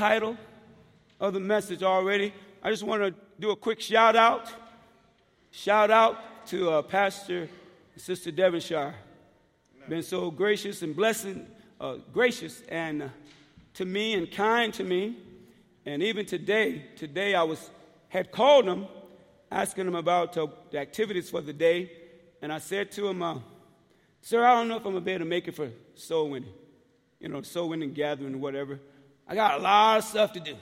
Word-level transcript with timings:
title 0.00 0.34
of 1.20 1.34
the 1.34 1.40
message 1.40 1.82
already. 1.82 2.32
I 2.62 2.70
just 2.70 2.84
want 2.84 3.02
to 3.02 3.14
do 3.38 3.50
a 3.50 3.56
quick 3.56 3.82
shout 3.82 4.16
out. 4.16 4.50
Shout 5.50 5.90
out 5.90 6.46
to 6.46 6.70
uh, 6.70 6.80
Pastor 6.80 7.50
Sister 7.98 8.30
Devonshire. 8.30 8.94
Been 9.90 10.02
so 10.02 10.30
gracious 10.30 10.80
and 10.80 10.96
blessing, 10.96 11.46
uh, 11.78 11.96
gracious 12.14 12.62
and 12.70 13.02
uh, 13.02 13.08
to 13.74 13.84
me 13.84 14.14
and 14.14 14.30
kind 14.32 14.72
to 14.72 14.84
me. 14.84 15.18
And 15.84 16.02
even 16.02 16.24
today, 16.24 16.86
today 16.96 17.34
I 17.34 17.42
was 17.42 17.68
had 18.08 18.32
called 18.32 18.64
him, 18.64 18.86
asking 19.52 19.86
him 19.86 19.96
about 19.96 20.34
uh, 20.38 20.46
the 20.70 20.78
activities 20.78 21.28
for 21.28 21.42
the 21.42 21.52
day, 21.52 21.92
and 22.40 22.50
I 22.50 22.58
said 22.58 22.90
to 22.92 23.06
him, 23.06 23.22
uh, 23.22 23.38
"Sir, 24.22 24.42
I 24.46 24.54
don't 24.54 24.68
know 24.68 24.76
if 24.76 24.86
I'm 24.86 24.92
gonna 24.92 25.04
be 25.04 25.12
able 25.12 25.26
to 25.26 25.28
make 25.28 25.46
it 25.46 25.54
for 25.54 25.68
soul 25.94 26.30
winning, 26.30 26.54
you 27.18 27.28
know, 27.28 27.42
soul 27.42 27.68
winning 27.68 27.92
gathering 27.92 28.40
whatever. 28.40 28.80
I 29.30 29.34
got 29.34 29.58
a 29.58 29.62
lot 29.62 29.98
of 30.00 30.04
stuff 30.04 30.34
to 30.34 30.40
do." 30.40 30.56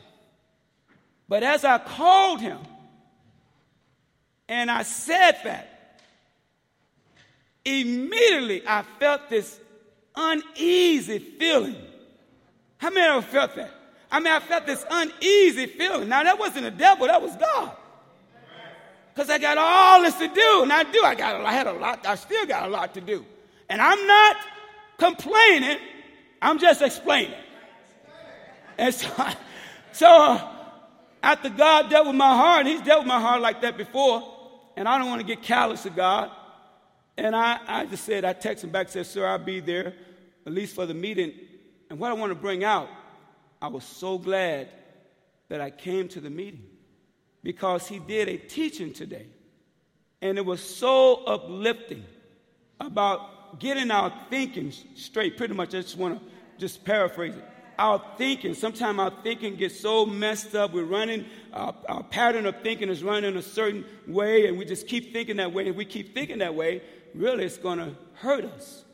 But 1.29 1.43
as 1.43 1.65
I 1.65 1.79
called 1.79 2.41
him 2.41 2.59
and 4.49 4.71
I 4.71 4.85
said 4.85 5.41
that, 5.43 6.01
immediately 7.65 8.63
I 8.67 8.85
felt 9.01 9.29
this 9.29 9.59
uneasy 10.15 11.19
feeling. 11.19 11.77
How 12.79 12.91
many 12.91 13.09
of 13.09 13.25
felt 13.25 13.57
that? 13.57 13.71
I 14.11 14.21
mean, 14.21 14.33
I 14.33 14.41
felt 14.41 14.67
this 14.67 14.85
uneasy 14.91 15.67
feeling. 15.67 16.09
Now, 16.09 16.23
that 16.23 16.39
wasn't 16.39 16.65
the 16.65 16.71
devil, 16.71 17.07
that 17.07 17.21
was 17.21 17.37
God. 17.37 17.73
Because 19.15 19.31
I 19.31 19.39
got 19.39 19.59
all 19.59 20.03
this 20.03 20.15
to 20.15 20.29
do, 20.29 20.63
and 20.63 20.73
I 20.73 20.85
do. 20.85 21.03
I 21.03 21.15
got, 21.15 21.45
I 21.45 21.53
had 21.53 21.67
a 21.67 21.73
lot. 21.73 22.07
I 22.07 22.15
still 22.15 22.47
got 22.47 22.69
a 22.69 22.69
lot 22.69 22.95
to 22.95 23.01
do, 23.01 23.27
and 23.69 23.83
I'm 23.83 24.07
not 24.07 24.37
complaining. 24.97 25.79
I'm 26.41 26.59
just 26.59 26.81
explaining. 26.81 27.35
And 28.79 28.95
so, 28.95 29.09
so 29.93 30.51
after 31.23 31.51
God 31.51 31.91
dealt 31.91 32.07
with 32.07 32.17
my 32.17 32.35
heart, 32.35 32.67
He's 32.67 32.81
dealt 32.81 33.01
with 33.01 33.09
my 33.09 33.21
heart 33.21 33.43
like 33.43 33.61
that 33.63 33.77
before, 33.77 34.23
and 34.77 34.89
I 34.89 34.99
don't 34.99 35.09
want 35.09 35.21
to 35.21 35.27
get 35.27 35.43
callous 35.43 35.83
to 35.83 35.91
God. 35.91 36.31
And 37.17 37.35
I, 37.35 37.59
I 37.67 37.87
just 37.87 38.05
said, 38.05 38.25
I 38.25 38.33
texted 38.33 38.65
him 38.65 38.71
back, 38.71 38.89
said, 38.89 39.05
Sir, 39.05 39.27
I'll 39.27 39.39
be 39.39 39.59
there, 39.59 39.93
at 40.47 40.53
least 40.53 40.77
for 40.77 40.87
the 40.87 40.95
meeting. 40.95 41.33
And 41.91 41.99
what 41.99 42.13
I 42.13 42.15
want 42.15 42.31
to 42.31 42.37
bring 42.37 42.63
out, 42.63 42.89
I 43.61 43.67
was 43.67 43.83
so 43.83 44.19
glad 44.19 44.69
that 45.49 45.61
I 45.61 45.71
came 45.71 46.07
to 46.09 46.21
the 46.21 46.31
meeting 46.31 46.63
because 47.43 47.89
he 47.89 47.99
did 47.99 48.29
a 48.29 48.37
teaching 48.37 48.93
today. 48.93 49.27
And 50.23 50.39
it 50.39 50.47
was 50.47 50.63
so 50.63 51.25
uplifting 51.25 52.05
about 52.79 53.59
getting 53.59 53.91
our 53.91 54.13
thinking 54.31 54.73
straight. 54.95 55.37
Pretty 55.37 55.55
much, 55.55 55.71
I 55.71 55.81
just 55.81 55.97
want 55.97 56.21
to 56.21 56.31
just 56.59 56.85
paraphrase 56.85 57.35
it 57.35 57.45
our 57.79 58.03
thinking. 58.17 58.55
Sometimes 58.55 58.99
our 58.99 59.13
thinking 59.23 59.57
gets 59.57 59.79
so 59.79 60.05
messed 60.05 60.55
up. 60.55 60.73
We're 60.73 60.83
running, 60.85 61.25
our, 61.53 61.75
our, 61.89 62.03
pattern 62.03 62.45
of 62.47 62.61
thinking 62.63 62.89
is 62.89 63.05
running 63.05 63.37
a 63.37 63.43
certain 63.43 63.85
way, 64.07 64.47
and 64.49 64.59
we 64.59 64.65
just 64.65 64.89
keep 64.89 65.13
thinking 65.13 65.37
that 65.37 65.53
way. 65.53 65.69
And 65.69 65.77
we 65.77 65.85
keep 65.85 66.13
thinking 66.13 66.39
that 66.39 66.55
way, 66.55 66.83
really, 67.15 67.45
it's 67.45 67.57
going 67.57 67.79
to 67.79 67.95
hurt 68.15 68.45
us. 68.45 68.85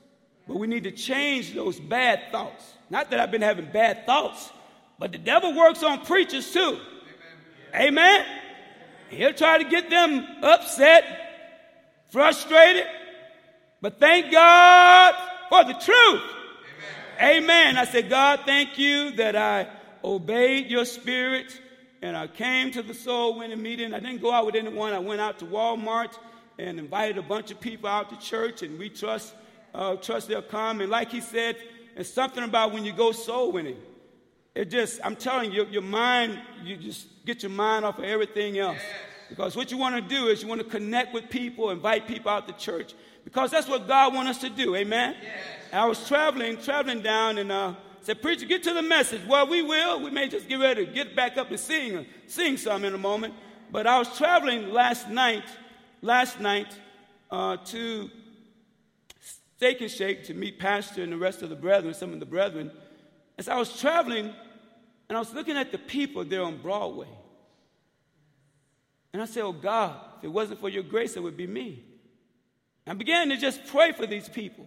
But 0.46 0.56
we 0.56 0.66
need 0.66 0.84
to 0.84 0.90
change 0.90 1.54
those 1.54 1.80
bad 1.80 2.30
thoughts. 2.30 2.74
Not 2.90 3.10
that 3.10 3.20
I've 3.20 3.30
been 3.30 3.42
having 3.42 3.70
bad 3.72 4.04
thoughts, 4.04 4.50
but 4.98 5.12
the 5.12 5.18
devil 5.18 5.56
works 5.56 5.82
on 5.82 6.04
preachers 6.04 6.52
too. 6.52 6.78
Amen. 7.74 7.88
Amen. 7.88 8.26
He'll 9.08 9.32
try 9.32 9.58
to 9.58 9.64
get 9.64 9.88
them 9.88 10.26
upset, 10.42 11.04
frustrated. 12.10 12.84
But 13.80 13.98
thank 13.98 14.30
God 14.30 15.14
for 15.48 15.64
the 15.64 15.74
truth. 15.74 16.22
Amen. 17.34 17.76
I 17.76 17.84
said, 17.84 18.08
God, 18.08 18.42
thank 18.46 18.78
you 18.78 19.10
that 19.16 19.34
I 19.34 19.66
obeyed 20.04 20.70
your 20.70 20.84
spirit 20.84 21.60
and 22.00 22.16
I 22.16 22.28
came 22.28 22.70
to 22.70 22.80
the 22.80 22.94
soul 22.94 23.36
winning 23.38 23.60
meeting. 23.60 23.92
I 23.92 23.98
didn't 23.98 24.22
go 24.22 24.30
out 24.30 24.46
with 24.46 24.54
anyone. 24.54 24.92
I 24.92 25.00
went 25.00 25.20
out 25.20 25.40
to 25.40 25.44
Walmart 25.44 26.16
and 26.60 26.78
invited 26.78 27.18
a 27.18 27.22
bunch 27.22 27.50
of 27.50 27.60
people 27.60 27.88
out 27.88 28.10
to 28.10 28.18
church, 28.24 28.62
and 28.62 28.78
we 28.78 28.88
trust, 28.88 29.34
uh, 29.74 29.96
trust 29.96 30.28
they'll 30.28 30.42
come. 30.42 30.80
And 30.80 30.90
like 30.90 31.10
he 31.10 31.20
said, 31.20 31.56
it's 31.96 32.08
something 32.08 32.44
about 32.44 32.72
when 32.72 32.84
you 32.84 32.92
go 32.92 33.10
soul 33.10 33.50
winning. 33.50 33.78
It 34.54 34.66
just, 34.70 35.00
I'm 35.02 35.16
telling 35.16 35.50
you, 35.50 35.66
your 35.66 35.82
mind, 35.82 36.38
you 36.62 36.76
just 36.76 37.08
get 37.26 37.42
your 37.42 37.50
mind 37.50 37.84
off 37.84 37.98
of 37.98 38.04
everything 38.04 38.58
else. 38.58 38.76
Yes. 38.76 39.13
Because 39.28 39.56
what 39.56 39.70
you 39.70 39.78
want 39.78 39.96
to 39.96 40.02
do 40.02 40.26
is 40.26 40.42
you 40.42 40.48
want 40.48 40.60
to 40.60 40.66
connect 40.66 41.14
with 41.14 41.30
people, 41.30 41.70
invite 41.70 42.06
people 42.06 42.30
out 42.30 42.46
to 42.48 42.54
church. 42.54 42.94
Because 43.24 43.50
that's 43.50 43.68
what 43.68 43.88
God 43.88 44.14
wants 44.14 44.32
us 44.32 44.38
to 44.42 44.50
do. 44.50 44.74
Amen? 44.76 45.16
Yes. 45.20 45.32
I 45.72 45.86
was 45.86 46.06
traveling, 46.06 46.58
traveling 46.58 47.00
down, 47.00 47.38
and 47.38 47.50
uh, 47.50 47.74
said, 48.02 48.20
Preacher, 48.20 48.46
get 48.46 48.62
to 48.64 48.74
the 48.74 48.82
message. 48.82 49.22
Well, 49.26 49.46
we 49.46 49.62
will. 49.62 50.00
We 50.00 50.10
may 50.10 50.28
just 50.28 50.48
get 50.48 50.56
ready 50.56 50.86
to 50.86 50.92
get 50.92 51.16
back 51.16 51.36
up 51.38 51.50
and 51.50 51.58
sing, 51.58 52.06
sing 52.26 52.56
some 52.56 52.84
in 52.84 52.94
a 52.94 52.98
moment. 52.98 53.34
But 53.72 53.86
I 53.86 53.98
was 53.98 54.16
traveling 54.16 54.70
last 54.70 55.08
night, 55.08 55.44
last 56.02 56.38
night, 56.38 56.68
uh, 57.30 57.56
to 57.56 58.10
Steak 59.56 59.80
and 59.80 59.90
Shake 59.90 60.24
to 60.24 60.34
meet 60.34 60.58
Pastor 60.58 61.02
and 61.02 61.12
the 61.12 61.16
rest 61.16 61.42
of 61.42 61.48
the 61.48 61.56
brethren, 61.56 61.94
some 61.94 62.12
of 62.12 62.20
the 62.20 62.26
brethren. 62.26 62.70
As 63.38 63.48
I 63.48 63.56
was 63.56 63.80
traveling, 63.80 64.32
and 65.08 65.16
I 65.16 65.18
was 65.18 65.32
looking 65.32 65.56
at 65.56 65.72
the 65.72 65.78
people 65.78 66.24
there 66.24 66.42
on 66.42 66.58
Broadway. 66.58 67.08
And 69.14 69.22
I 69.22 69.26
said, 69.26 69.44
Oh 69.44 69.52
God, 69.52 69.94
if 70.18 70.24
it 70.24 70.28
wasn't 70.28 70.60
for 70.60 70.68
your 70.68 70.82
grace, 70.82 71.16
it 71.16 71.22
would 71.22 71.36
be 71.36 71.46
me. 71.46 71.84
I 72.84 72.94
began 72.94 73.28
to 73.28 73.36
just 73.36 73.64
pray 73.66 73.92
for 73.92 74.06
these 74.06 74.28
people. 74.28 74.66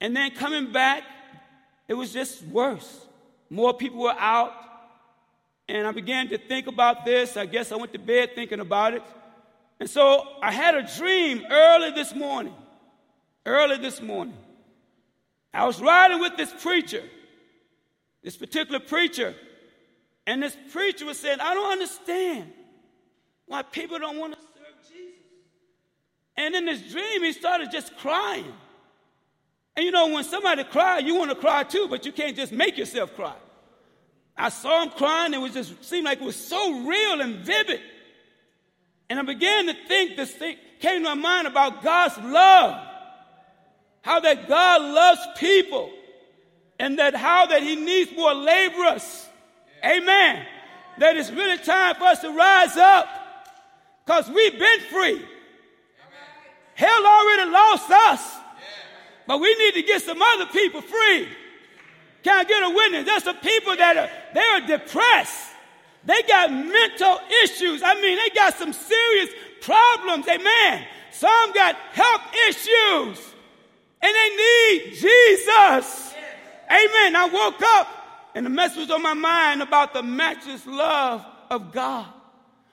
And 0.00 0.16
then 0.16 0.30
coming 0.30 0.70
back, 0.70 1.02
it 1.88 1.94
was 1.94 2.12
just 2.12 2.44
worse. 2.44 3.06
More 3.50 3.74
people 3.74 3.98
were 3.98 4.14
out. 4.16 4.52
And 5.68 5.84
I 5.84 5.90
began 5.90 6.28
to 6.28 6.38
think 6.38 6.68
about 6.68 7.04
this. 7.04 7.36
I 7.36 7.44
guess 7.44 7.72
I 7.72 7.76
went 7.76 7.92
to 7.94 7.98
bed 7.98 8.36
thinking 8.36 8.60
about 8.60 8.94
it. 8.94 9.02
And 9.80 9.90
so 9.90 10.22
I 10.40 10.52
had 10.52 10.76
a 10.76 10.82
dream 10.96 11.42
early 11.50 11.90
this 11.90 12.14
morning. 12.14 12.54
Early 13.44 13.78
this 13.78 14.00
morning. 14.00 14.36
I 15.52 15.66
was 15.66 15.80
riding 15.80 16.20
with 16.20 16.36
this 16.36 16.54
preacher, 16.62 17.02
this 18.22 18.36
particular 18.36 18.78
preacher. 18.78 19.34
And 20.24 20.40
this 20.40 20.56
preacher 20.70 21.04
was 21.04 21.18
saying, 21.18 21.40
I 21.40 21.52
don't 21.54 21.72
understand 21.72 22.52
why 23.48 23.62
people 23.62 23.98
don't 23.98 24.18
want 24.18 24.34
to 24.34 24.38
serve 24.38 24.88
Jesus. 24.88 25.14
And 26.36 26.54
in 26.54 26.66
this 26.66 26.92
dream, 26.92 27.22
he 27.24 27.32
started 27.32 27.70
just 27.70 27.96
crying. 27.96 28.52
And 29.76 29.84
you 29.84 29.90
know, 29.90 30.08
when 30.08 30.24
somebody 30.24 30.64
cries, 30.64 31.04
you 31.04 31.16
want 31.16 31.30
to 31.30 31.36
cry 31.36 31.64
too, 31.64 31.86
but 31.88 32.04
you 32.06 32.12
can't 32.12 32.36
just 32.36 32.52
make 32.52 32.78
yourself 32.78 33.14
cry. 33.16 33.34
I 34.36 34.50
saw 34.50 34.82
him 34.82 34.90
crying, 34.90 35.26
and 35.26 35.34
it 35.34 35.38
was 35.38 35.52
just 35.54 35.84
seemed 35.84 36.04
like 36.04 36.20
it 36.20 36.24
was 36.24 36.36
so 36.36 36.84
real 36.84 37.20
and 37.20 37.44
vivid. 37.44 37.80
And 39.10 39.18
I 39.18 39.22
began 39.22 39.66
to 39.66 39.74
think 39.88 40.16
this 40.16 40.30
thing 40.32 40.56
came 40.80 41.02
to 41.02 41.08
my 41.08 41.14
mind 41.14 41.46
about 41.46 41.82
God's 41.82 42.18
love. 42.18 42.86
How 44.02 44.20
that 44.20 44.48
God 44.48 44.82
loves 44.82 45.20
people 45.36 45.90
and 46.78 46.98
that 46.98 47.14
how 47.14 47.46
that 47.46 47.62
he 47.62 47.74
needs 47.76 48.12
more 48.16 48.32
laborers. 48.34 49.26
Amen. 49.84 50.46
That 50.98 51.16
it's 51.16 51.30
really 51.30 51.58
time 51.58 51.96
for 51.96 52.04
us 52.04 52.20
to 52.20 52.30
rise 52.30 52.76
up 52.76 53.17
because 54.08 54.30
we've 54.30 54.58
been 54.58 54.80
free. 54.90 55.22
Hell 56.74 57.06
already 57.06 57.50
lost 57.50 57.90
us. 57.90 58.36
But 59.26 59.38
we 59.38 59.54
need 59.56 59.74
to 59.74 59.82
get 59.82 60.00
some 60.00 60.22
other 60.22 60.46
people 60.46 60.80
free. 60.80 61.28
Can 62.22 62.38
I 62.38 62.44
get 62.44 62.62
a 62.62 62.70
witness? 62.70 63.04
There's 63.04 63.24
some 63.24 63.36
people 63.36 63.76
that 63.76 63.98
are 63.98 64.10
they 64.32 64.40
are 64.40 64.78
depressed. 64.78 65.50
They 66.06 66.22
got 66.22 66.50
mental 66.50 67.20
issues. 67.44 67.82
I 67.82 68.00
mean, 68.00 68.16
they 68.16 68.30
got 68.34 68.54
some 68.54 68.72
serious 68.72 69.28
problems. 69.60 70.26
Amen. 70.26 70.86
Some 71.12 71.52
got 71.52 71.76
health 71.92 72.22
issues. 72.48 73.34
And 74.00 74.14
they 74.14 74.36
need 74.36 74.94
Jesus. 74.94 76.14
Amen. 76.70 77.14
I 77.14 77.28
woke 77.30 77.60
up 77.62 77.88
and 78.34 78.46
the 78.46 78.50
message 78.50 78.78
was 78.78 78.90
on 78.90 79.02
my 79.02 79.14
mind 79.14 79.60
about 79.60 79.92
the 79.92 80.02
matchless 80.02 80.66
love 80.66 81.26
of 81.50 81.72
God. 81.72 82.06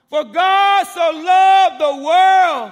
For 0.09 0.23
God 0.23 0.87
so 0.87 1.11
loved 1.11 1.81
the 1.81 2.03
world 2.05 2.71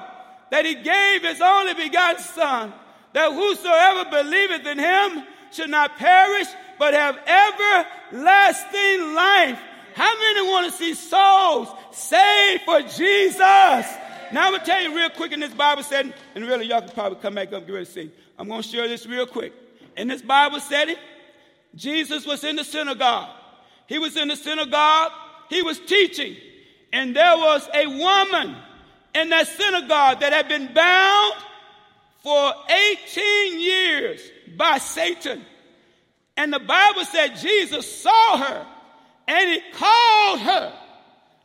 that 0.52 0.66
he 0.66 0.76
gave 0.76 1.24
his 1.24 1.42
only 1.42 1.74
begotten 1.74 2.22
son 2.22 2.74
that 3.14 3.32
whosoever 3.32 4.10
believeth 4.10 4.66
in 4.66 4.80
him 4.80 5.24
should 5.52 5.70
not 5.70 5.98
perish, 5.98 6.48
but 6.80 6.94
have 6.94 7.16
everlasting 7.18 9.14
life. 9.14 9.60
How 9.96 10.18
many 10.18 10.48
want 10.48 10.72
to 10.72 10.78
see 10.78 10.96
souls 10.96 11.70
saved 11.92 12.64
for 12.64 12.82
Jesus? 12.82 13.38
Now 13.40 14.48
I'm 14.48 14.54
gonna 14.54 14.66
tell 14.66 14.82
you 14.82 14.96
real 14.96 15.12
quick 15.12 15.32
in 15.32 15.40
this 15.40 15.54
Bible 15.54 15.84
setting, 15.84 16.14
and 16.34 16.46
really 16.46 16.66
y'all 16.66 16.82
can 16.82 16.90
probably 16.90 17.20
come 17.20 17.36
back 17.36 17.50
up 17.50 17.60
and 17.60 17.68
get 17.68 17.74
ready 17.74 17.86
to 17.86 17.92
see. 17.92 18.12
I'm 18.38 18.48
gonna 18.48 18.64
share 18.64 18.88
this 18.88 19.06
real 19.06 19.28
quick. 19.28 19.54
In 19.96 20.08
this 20.08 20.24
Bible 20.24 20.60
setting, 20.60 20.96
Jesus 21.76 22.26
was 22.26 22.44
in 22.44 22.56
the 22.56 22.64
synagogue. 22.64 23.30
He 23.88 24.00
was 24.00 24.18
in 24.18 24.30
the 24.30 24.36
synagogue, 24.36 25.12
he 25.50 25.62
was 25.62 25.80
teaching, 25.80 26.36
and 26.94 27.16
there 27.16 27.36
was 27.36 27.68
a 27.74 27.88
woman 27.88 28.56
in 29.16 29.30
that 29.30 29.48
synagogue 29.48 30.20
that 30.20 30.32
had 30.32 30.48
been 30.48 30.72
bound 30.74 31.34
for 32.22 32.54
18 32.70 33.60
years 33.60 34.22
by 34.56 34.78
Satan. 34.78 35.44
And 36.38 36.54
the 36.54 36.60
Bible 36.60 37.04
said 37.06 37.36
Jesus 37.38 38.02
saw 38.02 38.38
her 38.38 38.68
and 39.28 39.50
he 39.50 39.62
called 39.74 40.40
her. 40.42 40.74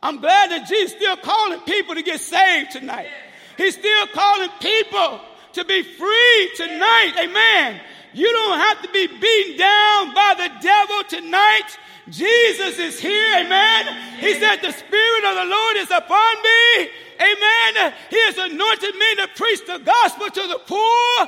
I'm 0.01 0.21
glad 0.21 0.51
that 0.51 0.67
Jesus 0.67 0.91
is 0.91 0.97
still 0.97 1.17
calling 1.17 1.59
people 1.61 1.95
to 1.95 2.03
get 2.03 2.21
saved 2.21 2.71
tonight. 2.71 3.09
He's 3.57 3.75
still 3.75 4.07
calling 4.07 4.49
people 4.61 5.19
to 5.53 5.65
be 5.65 5.81
free 5.81 6.51
tonight. 6.55 7.13
Amen. 7.19 7.81
You 8.13 8.31
don't 8.31 8.59
have 8.59 8.81
to 8.81 8.89
be 8.89 9.07
beaten 9.07 9.57
down 9.57 10.13
by 10.13 10.33
the 10.37 10.51
devil 10.61 11.03
tonight. 11.07 11.77
Jesus 12.09 12.79
is 12.79 12.99
here. 12.99 13.35
Amen. 13.37 14.17
He 14.19 14.33
said, 14.33 14.57
The 14.57 14.71
Spirit 14.71 15.23
of 15.25 15.35
the 15.35 15.45
Lord 15.45 15.77
is 15.77 15.91
upon 15.91 16.35
me. 16.41 16.89
Amen. 17.21 17.93
He 18.09 18.19
has 18.25 18.37
anointed 18.37 18.95
me 18.95 19.15
to 19.15 19.27
preach 19.35 19.65
the 19.67 19.77
gospel 19.79 20.27
to 20.27 20.47
the 20.47 20.59
poor. 20.65 21.27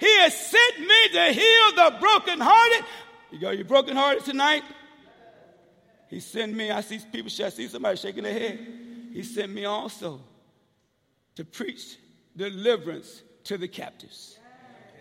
He 0.00 0.18
has 0.20 0.36
sent 0.36 0.80
me 0.80 1.08
to 1.14 1.32
heal 1.32 1.72
the 1.74 1.96
brokenhearted. 1.98 2.84
You 3.32 3.38
go, 3.40 3.50
you 3.50 3.64
brokenhearted 3.64 4.24
tonight? 4.24 4.62
He 6.08 6.20
sent 6.20 6.54
me. 6.54 6.70
I 6.70 6.80
see 6.82 7.00
people, 7.10 7.32
I 7.44 7.48
see 7.48 7.66
somebody 7.66 7.96
shaking 7.96 8.22
their 8.22 8.32
head. 8.32 8.58
He 9.12 9.22
sent 9.22 9.52
me 9.52 9.64
also 9.64 10.20
to 11.34 11.44
preach 11.44 11.98
deliverance 12.36 13.22
to 13.44 13.58
the 13.58 13.66
captives. 13.66 14.38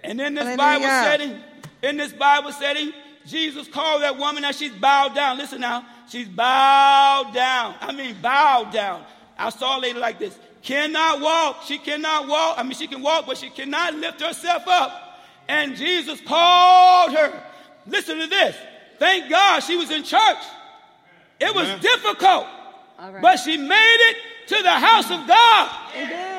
And 0.04 0.20
in 0.20 0.34
this 0.36 0.58
Bible 0.58 0.86
setting, 0.86 1.40
in 1.82 1.98
this 1.98 2.14
Bible 2.14 2.52
setting, 2.52 2.92
Jesus 3.26 3.68
called 3.68 4.02
that 4.02 4.18
woman 4.18 4.44
that 4.44 4.56
she's 4.56 4.74
bowed 4.74 5.16
down. 5.16 5.38
Listen 5.38 5.62
now, 5.62 5.86
she's 6.10 6.28
bowed 6.28 7.34
down. 7.34 7.76
I 7.80 7.92
mean, 7.94 8.16
bowed 8.22 8.72
down. 8.72 9.04
I 9.38 9.50
saw 9.50 9.80
a 9.80 9.82
lady 9.82 10.00
like 10.00 10.20
this. 10.20 10.38
Cannot 10.62 11.22
walk. 11.22 11.64
She 11.66 11.78
cannot 11.78 12.28
walk. 12.28 12.58
I 12.58 12.64
mean, 12.64 12.74
she 12.74 12.88
can 12.88 13.02
walk, 13.02 13.26
but 13.26 13.38
she 13.38 13.50
cannot 13.50 13.96
lift 13.96 14.22
herself 14.22 14.64
up. 14.68 15.20
And 15.48 15.76
Jesus 15.76 16.22
called 16.22 17.14
her. 17.14 17.44
Listen 17.86 18.20
to 18.20 18.28
this. 18.28 18.56
Thank 19.00 19.30
God 19.30 19.62
she 19.62 19.76
was 19.76 19.92
in 19.92 20.04
church. 20.04 20.44
It 21.40 21.54
was 21.54 21.68
difficult, 21.82 22.48
but 23.22 23.38
she 23.38 23.58
made 23.58 23.98
it 24.10 24.18
to 24.48 24.64
the 24.64 24.72
house 24.72 25.12
of 25.12 25.28
God. 25.28 25.72
Amen. 25.96 26.33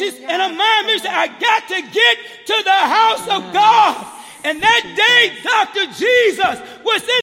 She's 0.00 0.16
in 0.16 0.40
her 0.40 0.48
mind, 0.48 0.88
said, 0.96 1.12
I 1.12 1.28
got 1.28 1.68
to 1.68 1.82
get 1.92 2.16
to 2.46 2.56
the 2.64 2.80
house 2.88 3.28
of 3.28 3.52
God. 3.52 4.00
And 4.44 4.56
that 4.62 4.84
day, 4.96 5.36
Dr. 5.44 5.92
Jesus 5.92 6.56
was 6.80 7.02
in 7.04 7.18